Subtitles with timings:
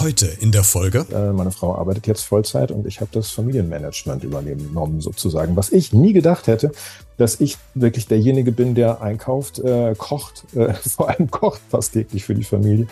[0.00, 1.06] Heute in der Folge.
[1.12, 5.56] Äh, meine Frau arbeitet jetzt Vollzeit und ich habe das Familienmanagement übernommen sozusagen.
[5.56, 6.70] Was ich nie gedacht hätte,
[7.16, 12.24] dass ich wirklich derjenige bin, der einkauft, äh, kocht, äh, vor allem kocht fast täglich
[12.24, 12.86] für die Familie.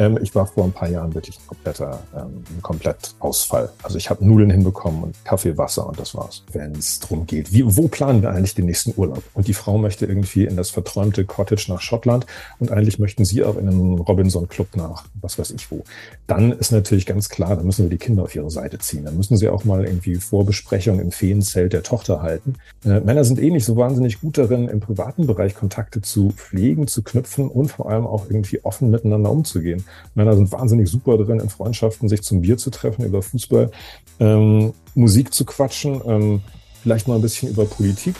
[0.00, 3.70] Ähm, ich war vor ein paar Jahren wirklich ein kompletter, ähm, komplett Ausfall.
[3.82, 6.42] Also ich habe Nudeln hinbekommen und Kaffee, Wasser und das war's.
[6.52, 9.22] Wenn es darum geht, wie, wo planen wir eigentlich den nächsten Urlaub?
[9.34, 12.24] Und die Frau möchte irgendwie in das verträumte Cottage nach Schottland
[12.58, 15.84] und eigentlich möchten sie auch in einen Robinson-Club nach, was weiß ich wo.
[16.26, 19.04] Dann ist natürlich ganz klar, da müssen wir die Kinder auf ihre Seite ziehen.
[19.04, 22.54] Dann müssen sie auch mal irgendwie Vorbesprechungen im Feenzelt der Tochter halten.
[22.86, 26.86] Äh, Männer sind eh nicht so wahnsinnig gut darin, im privaten Bereich Kontakte zu pflegen,
[26.86, 29.84] zu knüpfen und vor allem auch irgendwie offen miteinander umzugehen.
[30.14, 33.70] Männer sind wahnsinnig super drin, in Freundschaften sich zum Bier zu treffen, über Fußball,
[34.18, 36.42] ähm, Musik zu quatschen, ähm,
[36.82, 38.14] vielleicht mal ein bisschen über Politik.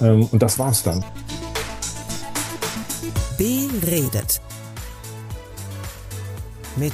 [0.00, 1.04] Ähm, und das war's dann.
[3.38, 4.40] Beredet.
[6.76, 6.92] Mit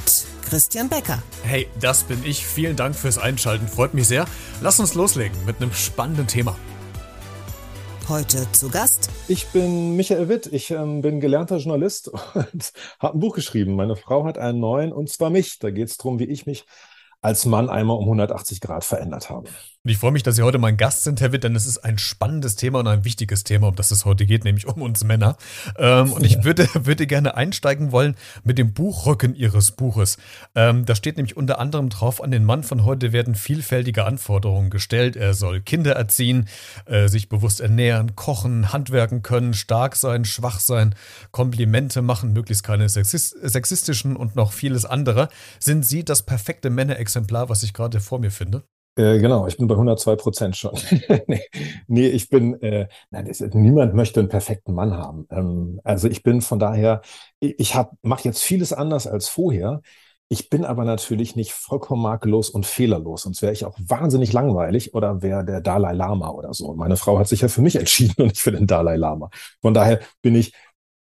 [0.49, 1.21] Christian Becker.
[1.43, 2.45] Hey, das bin ich.
[2.45, 3.67] Vielen Dank fürs Einschalten.
[3.67, 4.25] Freut mich sehr.
[4.61, 6.55] Lass uns loslegen mit einem spannenden Thema.
[8.09, 9.09] Heute zu Gast.
[9.29, 10.47] Ich bin Michael Witt.
[10.51, 13.75] Ich ähm, bin gelernter Journalist und habe ein Buch geschrieben.
[13.75, 15.57] Meine Frau hat einen neuen und zwar mich.
[15.59, 16.65] Da geht es darum, wie ich mich
[17.21, 19.47] als Mann einmal um 180 Grad verändert habe.
[19.85, 21.79] Und ich freue mich, dass Sie heute mein Gast sind, Herr Witt, denn es ist
[21.79, 25.03] ein spannendes Thema und ein wichtiges Thema, um das es heute geht, nämlich um uns
[25.03, 25.35] Männer.
[25.77, 30.15] Ähm, und ich würde, würde gerne einsteigen wollen mit dem Buchrücken Ihres Buches.
[30.55, 34.69] Ähm, da steht nämlich unter anderem drauf, an den Mann von heute werden vielfältige Anforderungen
[34.69, 35.17] gestellt.
[35.17, 36.47] Er soll Kinder erziehen,
[36.85, 40.95] äh, sich bewusst ernähren, kochen, handwerken können, stark sein, schwach sein,
[41.31, 45.27] Komplimente machen, möglichst keine sexistischen und noch vieles andere.
[45.59, 48.63] Sind Sie das perfekte Männerexemplar, was ich gerade vor mir finde?
[48.95, 50.77] Äh, genau, ich bin bei 102 Prozent schon.
[51.27, 51.41] nee,
[51.87, 55.25] nee, ich bin, äh, nein, das, niemand möchte einen perfekten Mann haben.
[55.31, 57.01] Ähm, also ich bin von daher,
[57.39, 59.81] ich, ich mache jetzt vieles anders als vorher.
[60.29, 64.93] Ich bin aber natürlich nicht vollkommen makellos und fehlerlos, sonst wäre ich auch wahnsinnig langweilig
[64.93, 66.73] oder wäre der Dalai Lama oder so.
[66.75, 69.29] Meine Frau hat sich ja für mich entschieden und nicht für den Dalai Lama.
[69.61, 70.53] Von daher bin ich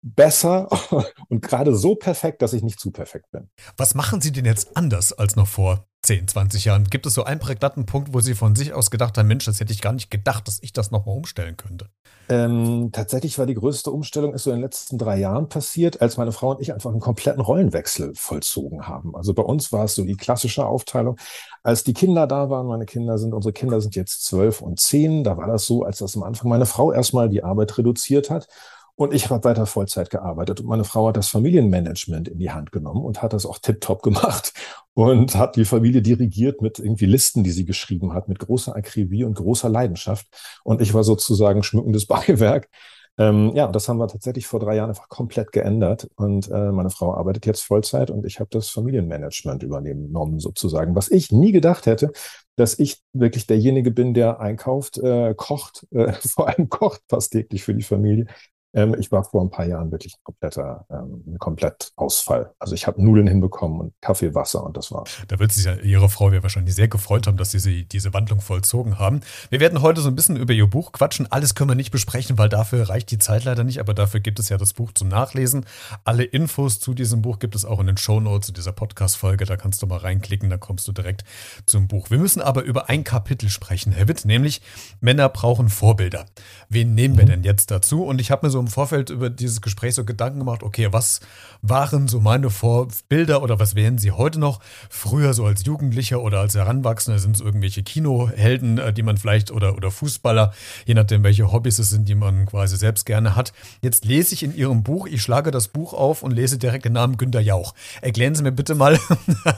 [0.02, 0.68] besser
[1.28, 3.50] und gerade so perfekt, dass ich nicht zu perfekt bin.
[3.76, 6.84] Was machen Sie denn jetzt anders als noch vor 10, 20 Jahren?
[6.84, 9.60] Gibt es so einen prägnanten Punkt, wo Sie von sich aus gedacht haben, Mensch, das
[9.60, 11.88] hätte ich gar nicht gedacht, dass ich das nochmal umstellen könnte?
[12.28, 16.16] Ähm, tatsächlich war die größte Umstellung ist so in den letzten drei Jahren passiert, als
[16.16, 19.14] meine Frau und ich einfach einen kompletten Rollenwechsel vollzogen haben.
[19.14, 21.16] Also bei uns war es so die klassische Aufteilung.
[21.62, 25.24] Als die Kinder da waren, meine Kinder sind, unsere Kinder sind jetzt zwölf und zehn,
[25.24, 28.48] da war das so, als das am Anfang meine Frau erstmal die Arbeit reduziert hat
[28.96, 30.60] und ich habe weiter Vollzeit gearbeitet.
[30.60, 34.02] Und meine Frau hat das Familienmanagement in die Hand genommen und hat das auch tiptop
[34.02, 34.52] gemacht
[34.94, 39.24] und hat die Familie dirigiert mit irgendwie Listen, die sie geschrieben hat, mit großer Akribie
[39.24, 40.26] und großer Leidenschaft.
[40.62, 42.68] Und ich war sozusagen schmückendes Beiwerk.
[43.16, 46.08] Ähm, ja, das haben wir tatsächlich vor drei Jahren einfach komplett geändert.
[46.16, 50.96] Und äh, meine Frau arbeitet jetzt Vollzeit und ich habe das Familienmanagement übernommen sozusagen.
[50.96, 52.12] Was ich nie gedacht hätte,
[52.56, 57.62] dass ich wirklich derjenige bin, der einkauft, äh, kocht, äh, vor allem kocht fast täglich
[57.64, 58.26] für die Familie
[58.74, 62.52] ähm, ich war vor ein paar Jahren wirklich ein kompletter, ähm, komplett Ausfall.
[62.58, 65.10] Also ich habe Nudeln hinbekommen und Kaffee, Wasser und das war's.
[65.28, 68.12] Da wird sich ja Ihre Frau ja wahrscheinlich sehr gefreut haben, dass Sie, sie diese
[68.12, 69.20] Wandlung vollzogen haben.
[69.50, 71.30] Wir werden heute so ein bisschen über Ihr Buch quatschen.
[71.30, 74.38] Alles können wir nicht besprechen, weil dafür reicht die Zeit leider nicht, aber dafür gibt
[74.40, 75.64] es ja das Buch zum Nachlesen.
[76.04, 79.44] Alle Infos zu diesem Buch gibt es auch in den Show Notes zu dieser Podcast-Folge.
[79.44, 81.24] Da kannst du mal reinklicken, dann kommst du direkt
[81.66, 82.10] zum Buch.
[82.10, 84.62] Wir müssen aber über ein Kapitel sprechen, Herr Witt, nämlich
[85.00, 86.26] Männer brauchen Vorbilder.
[86.68, 87.28] Wen nehmen wir mhm.
[87.28, 88.04] denn jetzt dazu?
[88.04, 91.20] Und ich habe mir so im Vorfeld über dieses Gespräch so Gedanken gemacht, okay, was
[91.60, 94.60] waren so meine Vorbilder oder was wären sie heute noch?
[94.88, 99.50] Früher so als Jugendlicher oder als Heranwachsender sind es irgendwelche Kinohelden, äh, die man vielleicht
[99.50, 100.52] oder, oder Fußballer,
[100.86, 103.52] je nachdem, welche Hobbys es sind, die man quasi selbst gerne hat.
[103.82, 106.94] Jetzt lese ich in Ihrem Buch, ich schlage das Buch auf und lese direkt den
[106.94, 107.74] Namen Günter Jauch.
[108.00, 108.98] Erklären Sie mir bitte mal,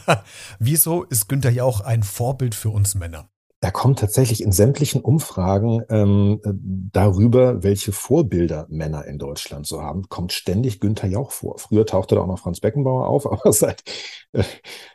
[0.58, 3.28] wieso ist Günter Jauch ein Vorbild für uns Männer?
[3.66, 6.40] Er kommt tatsächlich in sämtlichen Umfragen ähm,
[6.92, 11.58] darüber, welche Vorbilder Männer in Deutschland so haben, kommt ständig Günther Jauch vor.
[11.58, 13.82] Früher tauchte da auch noch Franz Beckenbauer auf, aber seit
[14.34, 14.44] äh,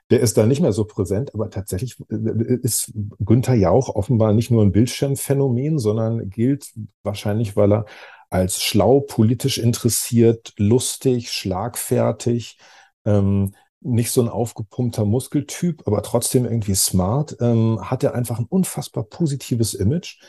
[0.10, 1.34] der ist da nicht mehr so präsent.
[1.34, 6.72] Aber tatsächlich äh, ist Günther Jauch offenbar nicht nur ein Bildschirmphänomen, sondern gilt
[7.04, 7.86] wahrscheinlich, weil er
[8.30, 12.58] als schlau, politisch interessiert, lustig, schlagfertig,
[13.04, 18.46] ähm, nicht so ein aufgepumpter Muskeltyp, aber trotzdem irgendwie smart, ähm, hat er einfach ein
[18.46, 20.20] unfassbar positives Image.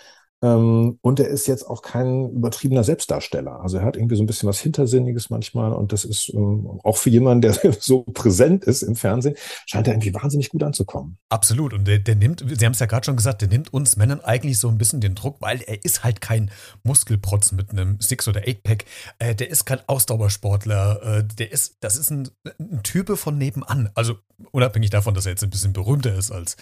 [0.43, 3.61] Ähm, und er ist jetzt auch kein übertriebener Selbstdarsteller.
[3.61, 5.73] Also er hat irgendwie so ein bisschen was Hintersinniges manchmal.
[5.73, 9.37] Und das ist ähm, auch für jemanden, der so präsent ist im Fernsehen,
[9.67, 11.19] scheint er irgendwie wahnsinnig gut anzukommen.
[11.29, 11.73] Absolut.
[11.73, 14.21] Und der, der nimmt, Sie haben es ja gerade schon gesagt, der nimmt uns Männern
[14.21, 16.51] eigentlich so ein bisschen den Druck, weil er ist halt kein
[16.83, 18.85] Muskelprotz mit einem Six- oder Eight-Pack.
[19.21, 21.19] Äh, der ist kein Ausdauersportler.
[21.19, 22.29] Äh, der ist, das ist ein,
[22.59, 23.91] ein Type von nebenan.
[23.95, 24.17] Also
[24.51, 26.57] unabhängig davon, dass er jetzt ein bisschen berühmter ist als,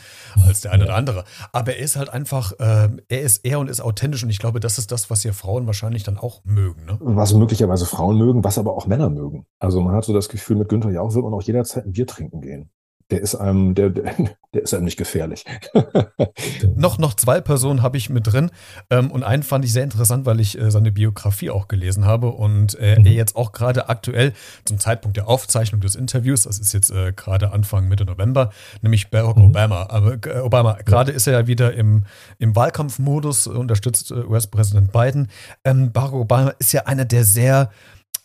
[0.46, 1.24] als der eine oder andere.
[1.52, 4.60] Aber er ist halt einfach, äh, er ist er und ist authentisch und ich glaube,
[4.60, 6.84] das ist das, was ja Frauen wahrscheinlich dann auch mögen.
[6.84, 6.98] Ne?
[7.00, 9.46] Was möglicherweise Frauen mögen, was aber auch Männer mögen.
[9.58, 12.06] Also man hat so das Gefühl, mit Günther Jauch wird man auch jederzeit ein Bier
[12.06, 12.70] trinken gehen
[13.10, 14.14] der ist einem, der, der
[14.52, 15.44] ist einem nicht gefährlich.
[16.76, 18.50] noch, noch zwei Personen habe ich mit drin.
[18.90, 22.28] Ähm, und einen fand ich sehr interessant, weil ich äh, seine Biografie auch gelesen habe
[22.28, 23.06] und äh, mhm.
[23.06, 24.32] er jetzt auch gerade aktuell
[24.64, 28.50] zum Zeitpunkt der Aufzeichnung des Interviews, das ist jetzt äh, gerade Anfang Mitte November,
[28.82, 29.46] nämlich Barack mhm.
[29.46, 29.86] Obama.
[29.88, 31.16] Aber Obama, gerade ja.
[31.16, 32.04] ist er ja wieder im,
[32.38, 35.28] im Wahlkampfmodus, unterstützt US-Präsident Biden.
[35.64, 37.70] Ähm, Barack Obama ist ja einer, der sehr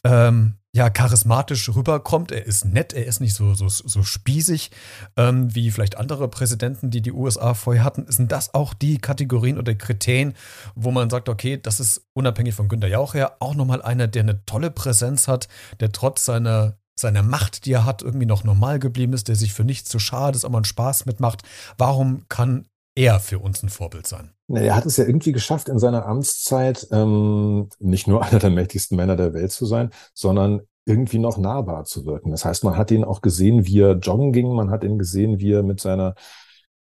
[0.05, 2.31] ähm, ja, charismatisch rüberkommt.
[2.31, 4.71] Er ist nett, er ist nicht so, so, so spießig
[5.15, 8.05] ähm, wie vielleicht andere Präsidenten, die die USA vorher hatten.
[8.09, 10.33] Sind das auch die Kategorien oder Kriterien,
[10.75, 14.23] wo man sagt, okay, das ist unabhängig von Günter Jauch her auch nochmal einer, der
[14.23, 15.47] eine tolle Präsenz hat,
[15.79, 19.53] der trotz seiner seiner Macht, die er hat, irgendwie noch normal geblieben ist, der sich
[19.53, 21.43] für nichts zu schade ist, aber einen Spaß mitmacht.
[21.77, 24.31] Warum kann er für uns ein Vorbild sein?
[24.47, 28.95] Er hat es ja irgendwie geschafft, in seiner Amtszeit ähm, nicht nur einer der mächtigsten
[28.95, 32.31] Männer der Welt zu sein, sondern irgendwie noch nahbar zu wirken.
[32.31, 35.39] Das heißt, man hat ihn auch gesehen, wie er joggen ging, man hat ihn gesehen,
[35.39, 36.15] wie er mit seiner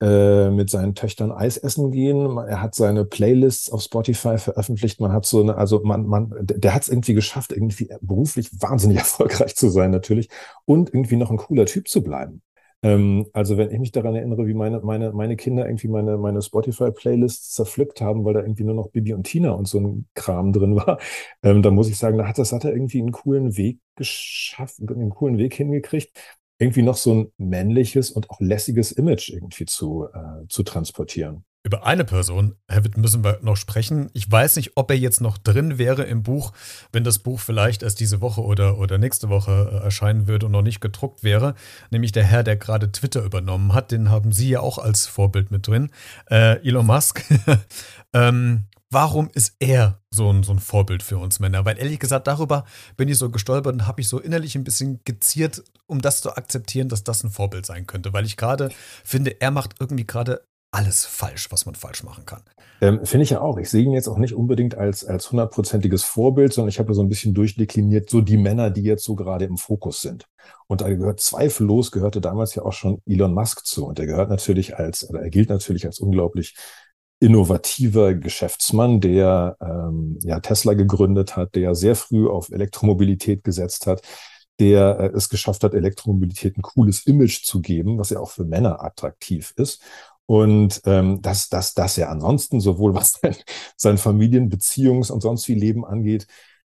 [0.02, 2.36] äh, mit seinen Töchtern Eis essen gehen.
[2.36, 5.00] Er hat seine Playlists auf Spotify veröffentlicht.
[5.00, 8.96] Man hat so eine, also man, man, der hat es irgendwie geschafft, irgendwie beruflich wahnsinnig
[8.98, 10.28] erfolgreich zu sein natürlich
[10.64, 12.42] und irgendwie noch ein cooler Typ zu bleiben.
[12.82, 16.42] Ähm, also wenn ich mich daran erinnere, wie meine, meine, meine Kinder irgendwie meine, meine
[16.42, 20.52] Spotify-Playlists zerpflückt haben, weil da irgendwie nur noch Bibi und Tina und so ein Kram
[20.52, 20.98] drin war,
[21.42, 24.80] ähm, dann muss ich sagen, da hat, das hat er irgendwie einen coolen Weg geschafft,
[24.80, 26.10] einen coolen Weg hingekriegt,
[26.58, 31.44] irgendwie noch so ein männliches und auch lässiges Image irgendwie zu, äh, zu transportieren.
[31.64, 34.10] Über eine Person, Herr Witt, müssen wir noch sprechen.
[34.14, 36.52] Ich weiß nicht, ob er jetzt noch drin wäre im Buch,
[36.90, 40.52] wenn das Buch vielleicht erst diese Woche oder, oder nächste Woche äh, erscheinen würde und
[40.52, 41.54] noch nicht gedruckt wäre.
[41.92, 43.92] Nämlich der Herr, der gerade Twitter übernommen hat.
[43.92, 45.90] Den haben Sie ja auch als Vorbild mit drin.
[46.28, 47.22] Äh, Elon Musk.
[48.12, 51.64] ähm, warum ist er so ein, so ein Vorbild für uns Männer?
[51.64, 52.64] Weil ehrlich gesagt, darüber
[52.96, 56.36] bin ich so gestolpert und habe ich so innerlich ein bisschen geziert, um das zu
[56.36, 58.12] akzeptieren, dass das ein Vorbild sein könnte.
[58.12, 58.70] Weil ich gerade
[59.04, 60.42] finde, er macht irgendwie gerade
[60.72, 62.42] alles falsch, was man falsch machen kann.
[62.80, 63.58] Ähm, Finde ich ja auch.
[63.58, 67.02] Ich sehe ihn jetzt auch nicht unbedingt als, als hundertprozentiges Vorbild, sondern ich habe so
[67.02, 70.26] ein bisschen durchdekliniert, so die Männer, die jetzt so gerade im Fokus sind.
[70.66, 73.86] Und da gehört zweifellos, gehörte damals ja auch schon Elon Musk zu.
[73.86, 76.56] Und er gehört natürlich als, oder er gilt natürlich als unglaublich
[77.20, 84.02] innovativer Geschäftsmann, der ähm, ja Tesla gegründet hat, der sehr früh auf Elektromobilität gesetzt hat,
[84.58, 88.44] der äh, es geschafft hat, Elektromobilität ein cooles Image zu geben, was ja auch für
[88.44, 89.82] Männer attraktiv ist.
[90.26, 93.36] Und ähm, dass, dass, dass er ansonsten sowohl was sein,
[93.76, 96.26] sein Familienbeziehungs- und sonst wie Leben angeht,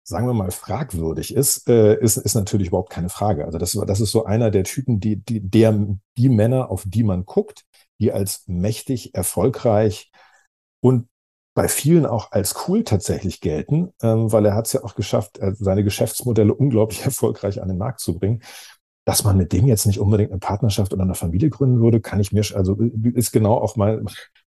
[0.04, 3.46] sagen wir mal, fragwürdig ist, äh, ist, ist natürlich überhaupt keine Frage.
[3.46, 5.88] Also das, das ist so einer der Typen, die, die, der,
[6.18, 7.64] die Männer, auf die man guckt,
[8.00, 10.12] die als mächtig, erfolgreich
[10.82, 11.08] und
[11.56, 15.38] bei vielen auch als cool tatsächlich gelten, ähm, weil er hat es ja auch geschafft,
[15.38, 18.42] äh, seine Geschäftsmodelle unglaublich erfolgreich an den Markt zu bringen
[19.06, 22.20] dass man mit dem jetzt nicht unbedingt eine Partnerschaft oder eine Familie gründen würde, kann
[22.20, 22.78] ich mir, also
[23.14, 24.04] ist genau auch mal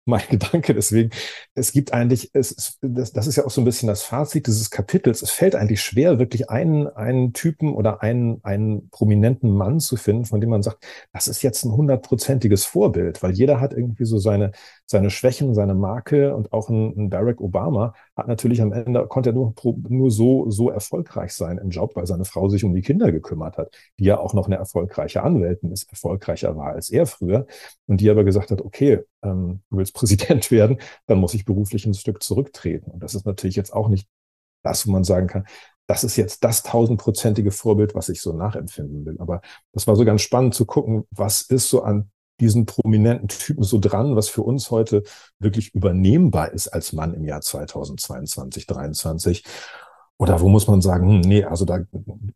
[0.06, 0.72] mein Gedanke.
[0.72, 1.10] Deswegen,
[1.54, 4.70] es gibt eigentlich, es, das, das ist ja auch so ein bisschen das Fazit dieses
[4.70, 5.22] Kapitels.
[5.22, 10.24] Es fällt eigentlich schwer, wirklich einen, einen Typen oder einen, einen prominenten Mann zu finden,
[10.24, 14.18] von dem man sagt, das ist jetzt ein hundertprozentiges Vorbild, weil jeder hat irgendwie so
[14.18, 14.52] seine,
[14.86, 19.30] seine Schwächen, seine Marke und auch ein, ein Barack Obama hat natürlich am Ende, konnte
[19.30, 19.54] er nur,
[19.88, 23.58] nur so, so erfolgreich sein im Job, weil seine Frau sich um die Kinder gekümmert
[23.58, 27.46] hat, die ja auch noch eine erfolgreiche Anwältin ist, erfolgreicher war als er früher
[27.86, 31.86] und die aber gesagt hat, okay, ähm, du willst Präsident werden, dann muss ich beruflich
[31.86, 32.90] ein Stück zurücktreten.
[32.90, 34.08] Und das ist natürlich jetzt auch nicht
[34.62, 35.46] das, wo man sagen kann,
[35.86, 39.16] das ist jetzt das tausendprozentige Vorbild, was ich so nachempfinden will.
[39.20, 39.40] Aber
[39.72, 43.78] das war so ganz spannend zu gucken, was ist so an diesen prominenten Typen so
[43.78, 45.04] dran, was für uns heute
[45.38, 49.44] wirklich übernehmbar ist als Mann im Jahr 2022, 2023.
[50.18, 51.80] Oder wo muss man sagen, hm, nee, also da,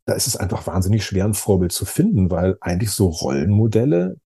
[0.04, 4.16] da ist es einfach wahnsinnig schwer, ein Vorbild zu finden, weil eigentlich so Rollenmodelle,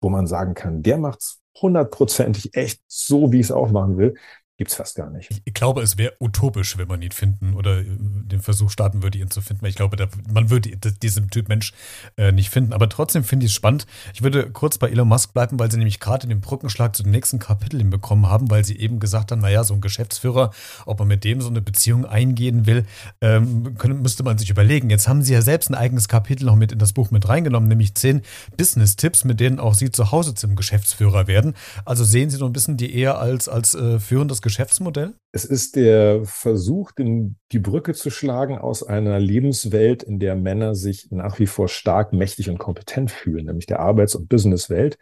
[0.00, 4.14] wo man sagen kann, der macht's hundertprozentig echt so, wie ich es auch machen will,
[4.60, 5.40] gibt es fast gar nicht.
[5.46, 9.16] Ich glaube, es wäre utopisch, wenn man ihn finden oder äh, den Versuch starten würde,
[9.16, 9.64] ihn zu finden.
[9.64, 11.72] Ich glaube, da, man würde diesen Typ Mensch
[12.18, 12.74] äh, nicht finden.
[12.74, 13.86] Aber trotzdem finde ich es spannend.
[14.12, 17.10] Ich würde kurz bei Elon Musk bleiben, weil sie nämlich gerade den Brückenschlag zu den
[17.10, 20.50] nächsten Kapiteln bekommen haben, weil sie eben gesagt haben, naja, so ein Geschäftsführer,
[20.84, 22.84] ob man mit dem so eine Beziehung eingehen will,
[23.22, 24.90] ähm, können, müsste man sich überlegen.
[24.90, 27.70] Jetzt haben sie ja selbst ein eigenes Kapitel noch mit in das Buch mit reingenommen,
[27.70, 28.20] nämlich zehn
[28.58, 31.54] Business-Tipps, mit denen auch sie zu Hause zum Geschäftsführer werden.
[31.86, 35.14] Also sehen sie so ein bisschen die eher als, als äh, führendes Geschäftsführer Geschäftsmodell?
[35.30, 40.74] Es ist der Versuch, den, die Brücke zu schlagen aus einer Lebenswelt, in der Männer
[40.74, 44.98] sich nach wie vor stark, mächtig und kompetent fühlen, nämlich der Arbeits- und Businesswelt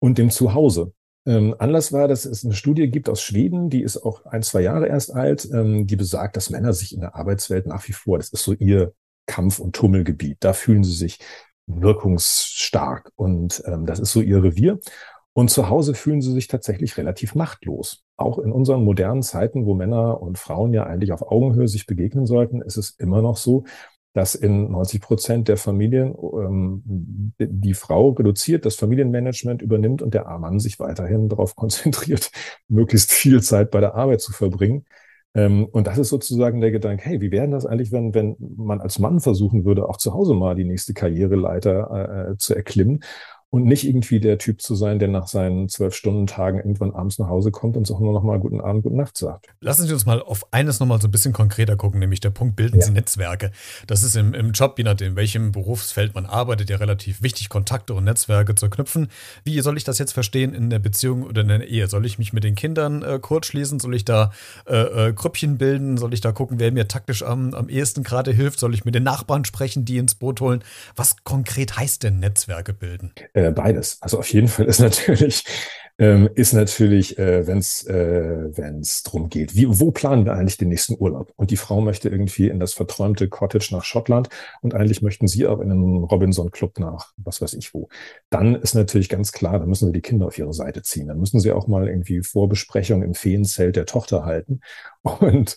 [0.00, 0.92] und dem Zuhause.
[1.24, 4.62] Ähm, Anlass war, dass es eine Studie gibt aus Schweden, die ist auch ein, zwei
[4.62, 8.18] Jahre erst alt, ähm, die besagt, dass Männer sich in der Arbeitswelt nach wie vor,
[8.18, 8.92] das ist so ihr
[9.26, 11.20] Kampf- und Tummelgebiet, da fühlen sie sich
[11.66, 14.80] wirkungsstark und ähm, das ist so ihr Revier.
[15.36, 18.04] Und zu Hause fühlen sie sich tatsächlich relativ machtlos.
[18.16, 22.24] Auch in unseren modernen Zeiten, wo Männer und Frauen ja eigentlich auf Augenhöhe sich begegnen
[22.24, 23.64] sollten, ist es immer noch so,
[24.12, 30.26] dass in 90 Prozent der Familien ähm, die Frau reduziert, das Familienmanagement übernimmt und der
[30.38, 32.30] Mann sich weiterhin darauf konzentriert,
[32.68, 34.84] möglichst viel Zeit bei der Arbeit zu verbringen.
[35.34, 38.80] Ähm, und das ist sozusagen der Gedanke, hey, wie wäre das eigentlich, wenn, wenn man
[38.80, 43.02] als Mann versuchen würde, auch zu Hause mal die nächste Karriereleiter äh, zu erklimmen
[43.54, 47.20] und nicht irgendwie der Typ zu sein, der nach seinen zwölf Stunden Tagen irgendwann abends
[47.20, 49.46] nach Hause kommt und auch nur noch mal guten Abend, guten Nacht sagt.
[49.60, 52.30] Lassen Sie uns mal auf eines noch mal so ein bisschen konkreter gucken, nämlich der
[52.30, 52.86] Punkt, bilden ja.
[52.86, 53.52] Sie Netzwerke.
[53.86, 57.94] Das ist im, im Job, je nachdem, welchem Berufsfeld man arbeitet, ja relativ wichtig, Kontakte
[57.94, 59.06] und Netzwerke zu knüpfen.
[59.44, 61.86] Wie soll ich das jetzt verstehen in der Beziehung oder in der Ehe?
[61.86, 63.78] Soll ich mich mit den Kindern äh, kurz schließen?
[63.78, 64.32] Soll ich da
[64.66, 65.96] äh, äh, Grüppchen bilden?
[65.96, 68.58] Soll ich da gucken, wer mir taktisch am, am ehesten gerade hilft?
[68.58, 70.64] Soll ich mit den Nachbarn sprechen, die ins Boot holen?
[70.96, 73.12] Was konkret heißt denn Netzwerke bilden?
[73.32, 73.98] Äh, beides.
[74.00, 75.44] Also auf jeden Fall ist natürlich,
[75.98, 80.56] ähm, ist natürlich, äh, wenn es äh, wenn's darum geht, wie, wo planen wir eigentlich
[80.56, 81.32] den nächsten Urlaub?
[81.36, 84.28] Und die Frau möchte irgendwie in das verträumte Cottage nach Schottland
[84.60, 87.88] und eigentlich möchten sie auch in einen Robinson-Club nach, was weiß ich wo.
[88.30, 91.06] Dann ist natürlich ganz klar, da müssen sie die Kinder auf ihre Seite ziehen.
[91.06, 94.60] Dann müssen sie auch mal irgendwie Vorbesprechungen im Feenzelt der Tochter halten
[95.02, 95.56] und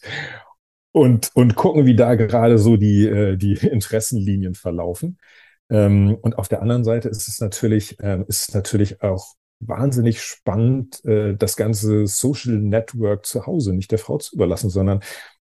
[0.92, 5.20] und, und gucken, wie da gerade so die, äh, die Interessenlinien verlaufen.
[5.70, 10.22] Ähm, und auf der anderen Seite ist es natürlich, ähm, ist es natürlich auch wahnsinnig
[10.22, 15.02] spannend, äh, das ganze Social Network zu Hause nicht der Frau zu überlassen, sondern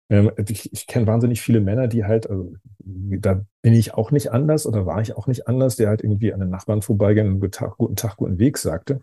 [0.10, 4.32] ähm, ich, ich kenne wahnsinnig viele Männer, die halt, also, da bin ich auch nicht
[4.32, 7.40] anders oder war ich auch nicht anders, der halt irgendwie an den Nachbarn vorbeigehen und
[7.40, 9.02] guten Tag, guten Tag, guten Weg sagte.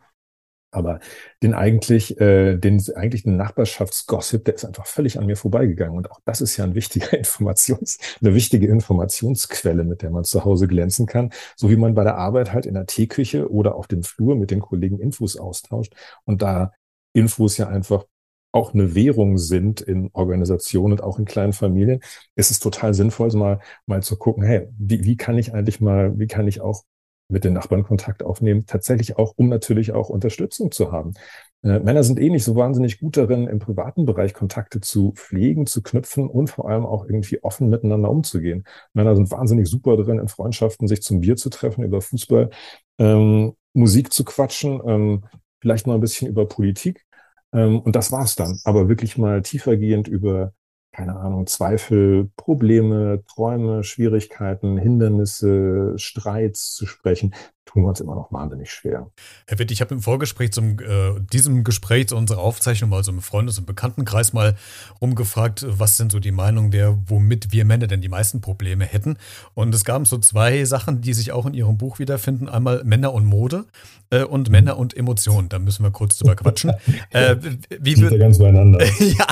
[0.72, 1.00] Aber
[1.42, 5.96] den eigentlich, äh, den eigentlich den Nachbarschaftsgossip, der ist einfach völlig an mir vorbeigegangen.
[5.96, 10.44] Und auch das ist ja ein wichtiger Informations, eine wichtige Informationsquelle, mit der man zu
[10.44, 11.30] Hause glänzen kann.
[11.56, 14.50] So wie man bei der Arbeit halt in der Teeküche oder auf dem Flur mit
[14.50, 15.94] den Kollegen Infos austauscht.
[16.24, 16.72] Und da
[17.12, 18.06] Infos ja einfach
[18.52, 22.00] auch eine Währung sind in Organisationen und auch in kleinen Familien,
[22.34, 26.18] ist es total sinnvoll, mal, mal zu gucken, hey, wie, wie kann ich eigentlich mal,
[26.18, 26.84] wie kann ich auch
[27.32, 31.14] mit den Nachbarn Kontakt aufnehmen, tatsächlich auch, um natürlich auch Unterstützung zu haben.
[31.62, 35.66] Äh, Männer sind eh nicht so wahnsinnig gut darin, im privaten Bereich Kontakte zu pflegen,
[35.66, 38.64] zu knüpfen und vor allem auch irgendwie offen miteinander umzugehen.
[38.92, 42.50] Männer sind wahnsinnig super darin, in Freundschaften sich zum Bier zu treffen, über Fußball,
[42.98, 45.24] ähm, Musik zu quatschen, ähm,
[45.60, 47.06] vielleicht mal ein bisschen über Politik.
[47.52, 48.58] Ähm, und das war's dann.
[48.64, 50.52] Aber wirklich mal tiefergehend über
[50.92, 57.34] keine Ahnung, Zweifel, Probleme, Träume, Schwierigkeiten, Hindernisse, Streits zu sprechen,
[57.64, 59.10] tun wir uns immer noch wahnsinnig schwer.
[59.46, 63.12] Herr Witt, ich habe im Vorgespräch zum äh, diesem Gespräch zu unserer Aufzeichnung mal so
[63.12, 64.56] im Freundes- und Bekanntenkreis mal
[65.00, 69.16] rumgefragt, was sind so die Meinungen der, womit wir Männer denn die meisten Probleme hätten.
[69.54, 72.48] Und es gab so zwei Sachen, die sich auch in Ihrem Buch wiederfinden.
[72.48, 73.66] Einmal Männer und Mode
[74.10, 75.48] äh, und Männer und Emotionen.
[75.48, 76.72] Da müssen wir kurz drüber quatschen.
[77.10, 77.36] äh,
[77.80, 78.84] wie Sind ja ganz beieinander.
[78.98, 79.26] ja,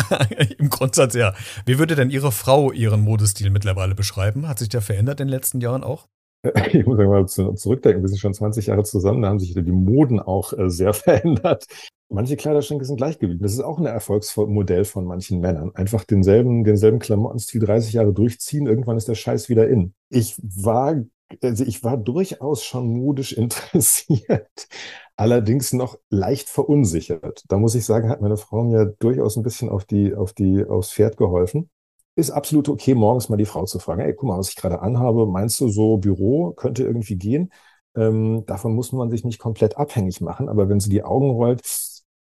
[0.58, 1.34] im Grundsatz ja.
[1.66, 4.46] Wie würde denn Ihre Frau Ihren Modestil mittlerweile beschreiben?
[4.46, 6.06] Hat sich der verändert in den letzten Jahren auch?
[6.72, 10.20] ich muss mal zurückdenken, wir sind schon 20 Jahre zusammen, da haben sich die Moden
[10.20, 11.66] auch äh, sehr verändert.
[12.08, 13.42] Manche Kleiderschränke sind gleich geblieben.
[13.42, 15.72] Das ist auch ein Erfolgsmodell von manchen Männern.
[15.74, 19.94] Einfach denselben, denselben Klamottenstil 30 Jahre durchziehen, irgendwann ist der Scheiß wieder in.
[20.08, 20.96] Ich war,
[21.40, 24.68] also ich war durchaus schon modisch interessiert,
[25.16, 27.44] allerdings noch leicht verunsichert.
[27.48, 30.64] Da muss ich sagen, hat meine Frau mir durchaus ein bisschen auf die, auf die,
[30.64, 31.70] aufs Pferd geholfen
[32.16, 34.80] ist absolut okay, morgens mal die Frau zu fragen, hey, guck mal, was ich gerade
[34.82, 37.52] anhabe, meinst du so Büro könnte irgendwie gehen?
[37.96, 41.62] Ähm, davon muss man sich nicht komplett abhängig machen, aber wenn sie die Augen rollt,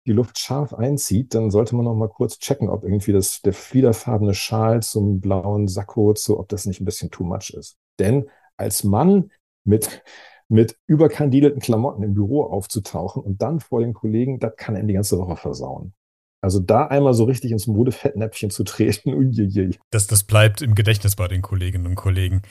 [0.06, 3.52] die Luft scharf einzieht, dann sollte man noch mal kurz checken, ob irgendwie das, der
[3.52, 7.76] fliederfarbene Schal zum blauen Sakko, so, ob das nicht ein bisschen too much ist.
[7.98, 9.30] Denn als Mann
[9.64, 10.02] mit,
[10.48, 14.94] mit überkandidelten Klamotten im Büro aufzutauchen und dann vor den Kollegen, das kann er die
[14.94, 15.92] ganze Woche versauen.
[16.40, 19.78] Also da einmal so richtig ins Modefettnäpfchen zu treten, uiuiui.
[19.90, 22.42] Das, das bleibt im Gedächtnis bei den Kolleginnen und Kollegen.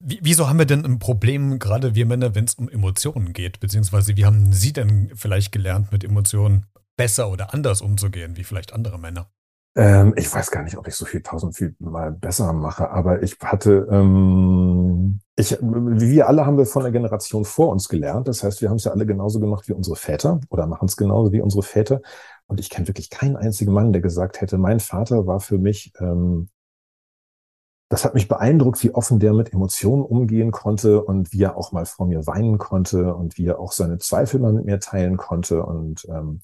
[0.00, 3.60] Wie, wieso haben wir denn ein Problem, gerade wir Männer, wenn es um Emotionen geht?
[3.60, 8.72] Beziehungsweise wie haben Sie denn vielleicht gelernt, mit Emotionen besser oder anders umzugehen, wie vielleicht
[8.72, 9.28] andere Männer?
[9.76, 13.22] Ähm, ich weiß gar nicht, ob ich so viel tausend viel mal besser mache, aber
[13.24, 14.83] ich hatte, ähm,
[15.36, 18.28] Ich, wir alle haben wir von der Generation vor uns gelernt.
[18.28, 20.96] Das heißt, wir haben es ja alle genauso gemacht wie unsere Väter oder machen es
[20.96, 22.00] genauso wie unsere Väter.
[22.46, 25.92] Und ich kenne wirklich keinen einzigen Mann, der gesagt hätte, mein Vater war für mich,
[25.98, 26.50] ähm,
[27.88, 31.72] das hat mich beeindruckt, wie offen der mit Emotionen umgehen konnte und wie er auch
[31.72, 35.16] mal vor mir weinen konnte und wie er auch seine Zweifel mal mit mir teilen
[35.16, 36.42] konnte und ähm,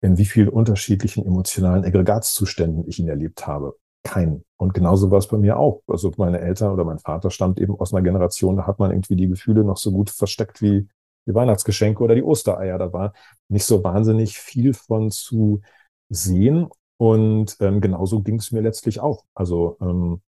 [0.00, 3.76] in wie vielen unterschiedlichen emotionalen Aggregatzuständen ich ihn erlebt habe.
[4.08, 4.42] Kein.
[4.56, 5.82] Und genauso war es bei mir auch.
[5.86, 9.16] Also meine Eltern oder mein Vater stammt eben aus einer Generation, da hat man irgendwie
[9.16, 10.88] die Gefühle noch so gut versteckt wie
[11.26, 12.78] die Weihnachtsgeschenke oder die Ostereier.
[12.78, 13.12] Da war
[13.48, 15.60] nicht so wahnsinnig viel von zu
[16.08, 16.68] sehen.
[16.96, 19.26] Und ähm, genauso ging es mir letztlich auch.
[19.34, 20.22] Also ähm,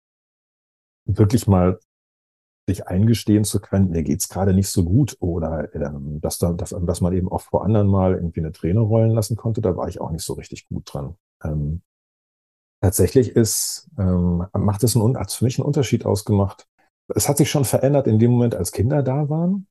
[1.07, 1.79] wirklich mal
[2.69, 6.77] sich eingestehen zu können, mir geht's gerade nicht so gut oder ähm, dass, da, dass,
[6.79, 9.89] dass man eben auch vor anderen mal irgendwie eine Träne rollen lassen konnte, da war
[9.89, 11.17] ich auch nicht so richtig gut dran.
[11.43, 11.81] Ähm,
[12.81, 16.67] tatsächlich ist, ähm, macht es einen, hat für mich einen Unterschied ausgemacht.
[17.15, 19.67] Es hat sich schon verändert in dem Moment, als Kinder da waren.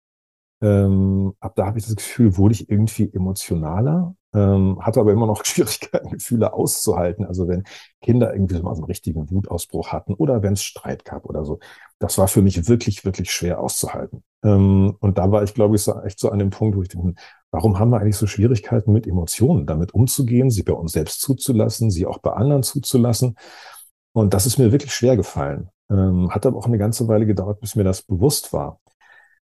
[0.62, 5.26] Ähm, ab da habe ich das Gefühl, wurde ich irgendwie emotionaler, ähm, hatte aber immer
[5.26, 7.26] noch Schwierigkeiten, Gefühle auszuhalten.
[7.26, 7.64] Also wenn
[8.02, 11.46] Kinder irgendwie so mal so einen richtigen Wutausbruch hatten oder wenn es Streit gab oder
[11.46, 11.60] so.
[12.00, 14.24] Das war für mich wirklich, wirklich schwer auszuhalten.
[14.44, 16.90] Ähm, und da war ich, glaube ich, so, echt so an dem Punkt, wo ich
[16.90, 17.14] denke,
[17.52, 21.92] warum haben wir eigentlich so Schwierigkeiten mit Emotionen, damit umzugehen, sie bei uns selbst zuzulassen,
[21.92, 23.36] sie auch bei anderen zuzulassen?
[24.14, 25.70] Und das ist mir wirklich schwer gefallen.
[25.90, 28.80] Ähm, hat aber auch eine ganze Weile gedauert, bis mir das bewusst war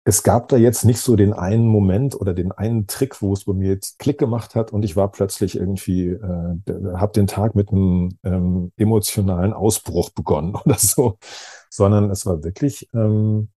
[0.08, 3.44] es gab da jetzt nicht so den einen Moment oder den einen Trick, wo es
[3.44, 6.56] bei mir jetzt Klick gemacht hat und ich war plötzlich irgendwie, äh,
[6.96, 11.18] habe den Tag mit einem ähm, emotionalen Ausbruch begonnen oder so,
[11.70, 13.50] sondern es war wirklich ähm,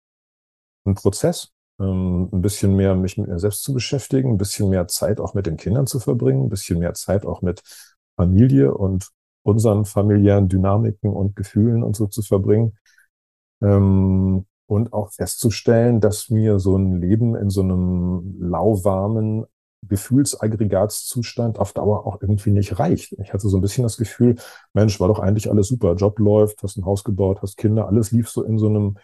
[0.85, 1.53] ein Prozess,
[1.85, 5.47] ein bisschen mehr mich mit mir selbst zu beschäftigen, ein bisschen mehr Zeit auch mit
[5.47, 7.63] den Kindern zu verbringen, ein bisschen mehr Zeit auch mit
[8.17, 9.09] Familie und
[9.43, 12.77] unseren familiären Dynamiken und Gefühlen und so zu verbringen.
[13.63, 19.47] Ähm, und auch festzustellen, dass mir so ein Leben in so einem lauwarmen
[19.83, 23.13] Gefühlsaggregatzustand auf Dauer auch irgendwie nicht reicht.
[23.21, 24.37] Ich hatte so ein bisschen das Gefühl,
[24.75, 28.13] Mensch, war doch eigentlich alles super, Job läuft, hast ein Haus gebaut, hast Kinder, alles
[28.13, 28.97] lief so in so einem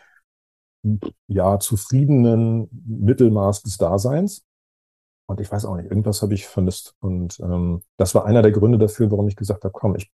[1.26, 4.44] ja zufriedenen Mittelmaß des Daseins.
[5.28, 6.94] Und ich weiß auch nicht, irgendwas habe ich vermisst.
[7.00, 10.12] Und ähm, das war einer der Gründe dafür, warum ich gesagt habe, komm, ich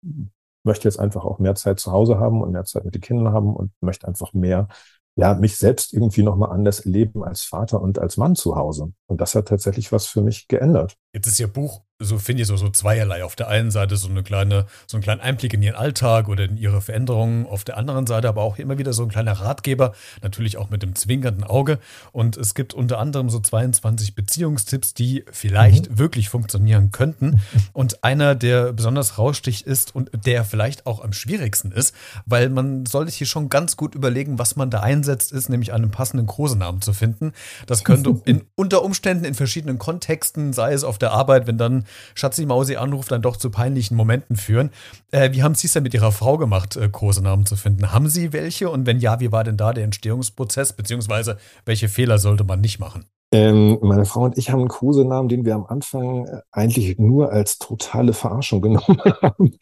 [0.65, 3.33] möchte jetzt einfach auch mehr Zeit zu Hause haben und mehr Zeit mit den Kindern
[3.33, 4.69] haben und möchte einfach mehr
[5.17, 8.93] ja, mich selbst irgendwie nochmal anders erleben als Vater und als Mann zu Hause.
[9.07, 10.97] Und das hat tatsächlich was für mich geändert.
[11.15, 13.25] Jetzt ist Ihr Buch so finde ich so, so zweierlei.
[13.25, 16.45] Auf der einen Seite so eine kleine, so einen kleinen Einblick in ihren Alltag oder
[16.45, 17.47] in ihre Veränderungen.
[17.47, 20.83] Auf der anderen Seite aber auch immer wieder so ein kleiner Ratgeber, natürlich auch mit
[20.83, 21.79] dem zwinkernden Auge.
[22.13, 25.99] Und es gibt unter anderem so 22 Beziehungstipps, die vielleicht mhm.
[25.99, 27.41] wirklich funktionieren könnten.
[27.73, 31.95] Und einer, der besonders raussticht ist und der vielleicht auch am schwierigsten ist,
[32.27, 35.91] weil man sollte hier schon ganz gut überlegen, was man da einsetzt, ist nämlich einen
[35.91, 37.33] passenden Kosenamen zu finden.
[37.67, 41.86] Das könnte in, unter Umständen in verschiedenen Kontexten, sei es auf der Arbeit, wenn dann
[42.15, 44.71] Schatzi Mausi anruft, dann doch zu peinlichen Momenten führen.
[45.11, 47.93] Äh, wie haben Sie es denn mit Ihrer Frau gemacht, äh, Kosenamen zu finden?
[47.93, 48.71] Haben Sie welche?
[48.71, 50.73] Und wenn ja, wie war denn da der Entstehungsprozess?
[50.73, 53.07] Beziehungsweise welche Fehler sollte man nicht machen?
[53.33, 57.33] Ähm, meine Frau und ich haben einen Kosenamen, den wir am Anfang äh, eigentlich nur
[57.33, 59.53] als totale Verarschung genommen haben.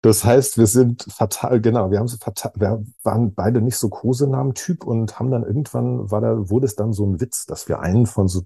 [0.00, 3.88] Das heißt, wir sind fatal, genau, wir haben so fatal, wir waren beide nicht so
[3.88, 7.80] Kosenamen-Typ und haben dann irgendwann, war da, wurde es dann so ein Witz, dass wir
[7.80, 8.42] einen von so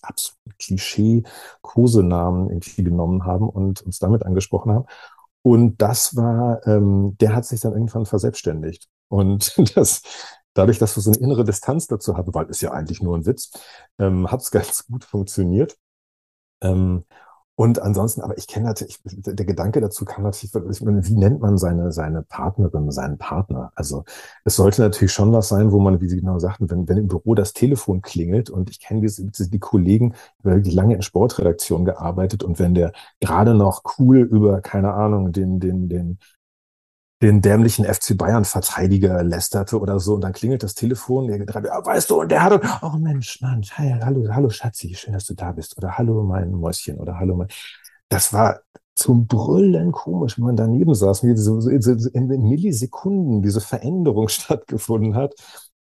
[0.00, 4.86] absoluten Klischee-Kosenamen irgendwie genommen haben und uns damit angesprochen haben.
[5.42, 8.88] Und das war, ähm, der hat sich dann irgendwann verselbstständigt.
[9.08, 10.02] Und das,
[10.54, 13.26] dadurch, dass wir so eine innere Distanz dazu hatten, weil es ja eigentlich nur ein
[13.26, 13.52] Witz,
[13.98, 15.76] ähm, hat es ganz gut funktioniert.
[16.62, 17.04] Ähm,
[17.58, 21.90] und ansonsten, aber ich kenne natürlich, der Gedanke dazu kann natürlich, wie nennt man seine,
[21.90, 23.72] seine Partnerin, seinen Partner?
[23.74, 24.04] Also
[24.44, 27.08] es sollte natürlich schon was sein, wo man, wie Sie genau sagten, wenn, wenn im
[27.08, 30.14] Büro das Telefon klingelt und ich kenne die Kollegen,
[30.44, 35.58] die lange in Sportredaktion gearbeitet und wenn der gerade noch cool über, keine Ahnung, den,
[35.58, 36.18] den, den
[37.22, 41.68] den dämlichen FC Bayern Verteidiger lästerte oder so und dann klingelt das Telefon, der gerade,
[41.68, 45.24] ja, weißt du, und der hat, oh Mensch, Mann, hi, hallo, hallo Schatzi, schön, dass
[45.24, 47.48] du da bist oder hallo mein Mäuschen oder hallo mein,
[48.10, 48.60] das war
[48.94, 55.14] zum Brüllen komisch, wenn man daneben saß, wie so, so in Millisekunden diese Veränderung stattgefunden
[55.14, 55.34] hat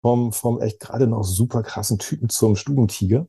[0.02, 3.26] vom, vom echt gerade noch super krassen Typen zum Stubentiger.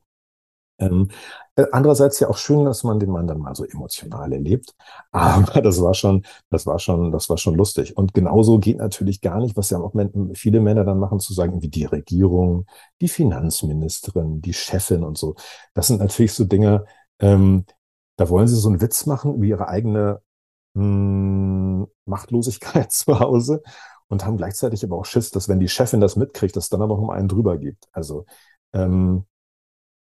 [0.78, 1.08] Ähm,
[1.56, 4.74] äh, andererseits ja auch schön, dass man den Mann dann mal so emotional erlebt.
[5.10, 7.96] Aber das war schon, das war schon, das war schon lustig.
[7.96, 9.94] Und genauso geht natürlich gar nicht, was ja auch
[10.34, 12.66] viele Männer dann machen, zu sagen, wie die Regierung,
[13.00, 15.34] die Finanzministerin, die Chefin und so.
[15.74, 16.84] Das sind natürlich so Dinge,
[17.20, 17.64] ähm,
[18.16, 20.20] da wollen sie so einen Witz machen über ihre eigene
[20.74, 23.62] mh, hm, Machtlosigkeit zu Hause.
[24.08, 26.94] und haben gleichzeitig aber auch Schiss, dass wenn die Chefin das mitkriegt, dass dann aber
[26.96, 27.88] noch um einen drüber gibt.
[27.92, 28.26] Also
[28.72, 29.26] ähm,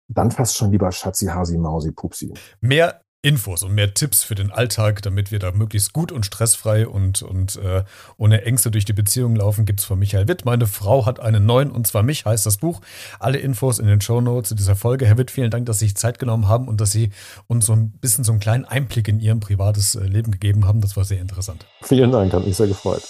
[0.09, 2.33] dann fast schon lieber Schatzi, Hasi, Mausi, Pupsi.
[2.61, 6.87] Mehr Infos und mehr Tipps für den Alltag, damit wir da möglichst gut und stressfrei
[6.87, 7.83] und, und äh,
[8.19, 10.45] ohne Ängste durch die Beziehung laufen, gibt es von Michael Witt.
[10.45, 12.81] Meine Frau hat einen neuen und zwar mich, heißt das Buch.
[13.19, 15.07] Alle Infos in den Show Notes zu dieser Folge.
[15.07, 17.11] Herr Witt, vielen Dank, dass Sie sich Zeit genommen haben und dass Sie
[17.49, 20.81] uns so ein bisschen so einen kleinen Einblick in Ihrem privates äh, Leben gegeben haben.
[20.81, 21.67] Das war sehr interessant.
[21.83, 23.03] Vielen Dank, hat mich sehr gefreut.